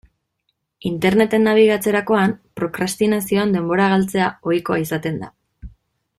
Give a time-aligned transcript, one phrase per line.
[0.89, 5.31] Interneten nabigatzerakoan, prokrastinazioan denbora galtzea ohikoa izaten da.